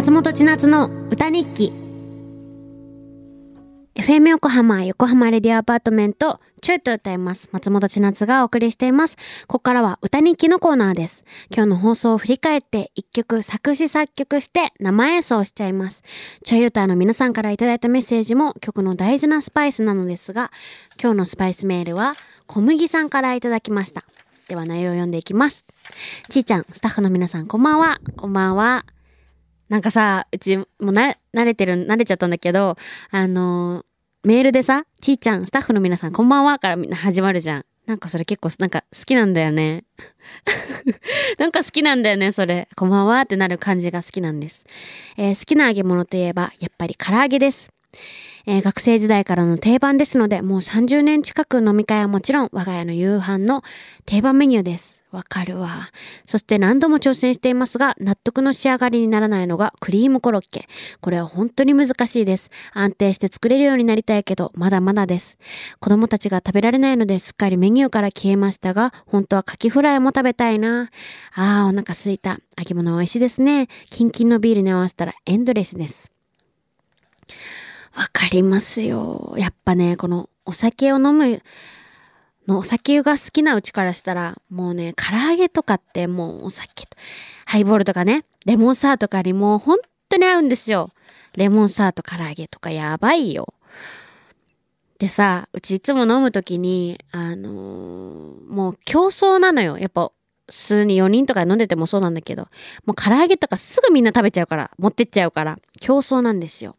[0.00, 1.74] 松本千夏の歌日記。
[3.96, 7.50] FM 横浜横浜レディオアパートメントちょいと歌います。
[7.52, 9.18] 松本千夏がお送りしています。
[9.46, 11.26] ここからは歌日記のコーナーです。
[11.54, 16.02] 今日の放送を振り返って一曲作詞作曲して生演奏しちゃいます。
[16.46, 20.50] ちょい歌の皆さんからいただいたメッセージも曲の大事なスパイスなのですが
[20.98, 22.14] 今日のスパイスメールは
[22.46, 24.06] 小麦さんからいただきました。
[24.48, 25.66] では内容を読んでいきます。
[26.30, 28.00] ちーちゃんスタッフの皆さんこんばんは。
[28.16, 28.86] こんばんは。
[29.70, 32.76] なんかさ、うちもうな、慣れてる、慣れちゃったんだけど、
[33.10, 33.84] あの
[34.24, 37.64] メールでさ、ちーちゃん、スタッフの皆さん、こんばんはからみんな始まるじゃん。
[37.86, 39.84] なんかそれ結構、なんか好きなんだよね。
[41.38, 42.68] なんか好きなんだよね、それ。
[42.74, 44.66] こんばんはってなる感じが好きなんです。
[45.16, 47.70] えー好きな揚げ物といえば、やっぱり唐揚げです。
[48.46, 53.62] えー学生時代からの定番ですので、もう30年近く飲み会はもちろん我が家の夕飯の
[54.06, 55.00] 定番メニューです。
[55.10, 55.88] わかるわ。
[56.24, 60.68] そして何度も挑戦していますが、納得の仕上がりにならないのがクリームコロッケ。
[61.00, 62.50] これは本当に難しいです。
[62.72, 65.36] 安定して作れるようになりたいけど、まだまだです。
[65.80, 70.90] 子供たちが食べられないのですっかりメニューから消えましたが、本当はカキフライも食べたいな。
[71.34, 72.38] あー、お腹すいた。
[72.56, 73.66] 揚げ物美味しいですね。
[73.90, 76.12] キンキンのビールに合わせたらエンドレスです。
[77.94, 79.34] わかりますよ。
[79.36, 81.42] やっぱね、このお酒を飲む
[82.46, 86.96] のお酒が好きなうちからしたら、もうね、唐揚げとかってもうお酒と、
[87.46, 90.90] ハイボールとかね、レモンサワーとかにもう本当に合うんですよ。
[91.36, 93.54] レモンサワーと唐揚げとかやばいよ。
[94.98, 99.78] でさ、うちいつも飲むときに、あのーもう競争なのよ。
[99.78, 100.10] やっぱ、
[100.48, 102.48] 数に4人とか飲んでてもそうなんだけど、
[102.84, 106.76] もう唐揚げとかすぐみんな食べちゃうから、持ってっちゃうから、競争なんですよ。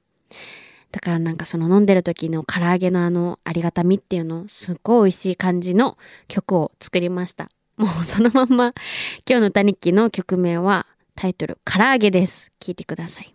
[0.91, 5.97] だからなんかその飲んでる時の唐揚げのあのありがたみっていうのすっごい美味しい感じの
[6.27, 7.49] 曲を作りました。
[7.77, 8.73] もうそのまんま
[9.27, 12.51] 今日の歌日記の曲名はタイトル唐揚げです。
[12.59, 13.33] 聞いてください。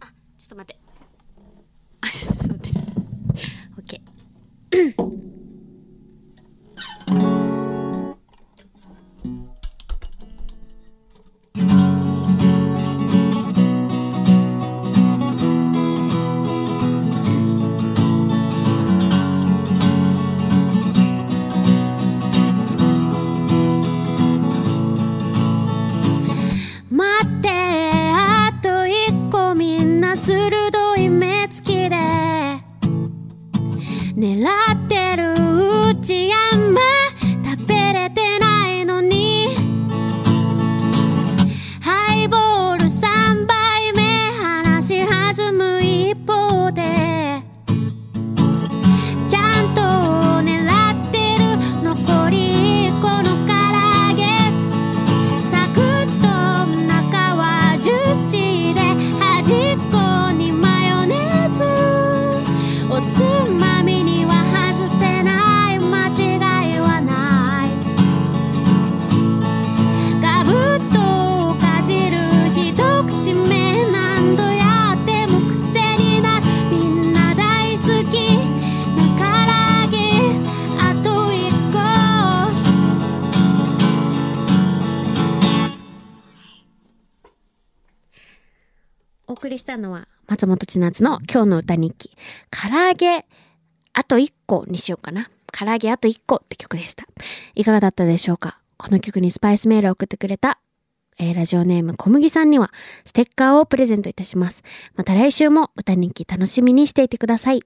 [0.00, 0.06] あ、
[0.38, 0.78] ちょっと待って。
[2.00, 2.51] あ、ちょっと
[34.22, 34.61] nella
[89.32, 92.10] お送りしたのは松本千夏の今日の歌日記。
[92.50, 93.24] 唐揚げ
[93.94, 95.30] あと1個にしようかな。
[95.58, 97.06] 唐揚げあと1個って曲でした。
[97.54, 98.60] いかがだったでしょうか？
[98.76, 100.58] この曲にスパイスメールを送ってくれた
[101.18, 102.70] えーラジオネーム小麦さんには
[103.06, 104.64] ステッカーをプレゼントいたします。
[104.96, 107.62] また来週も歌日記楽しみにしていてください。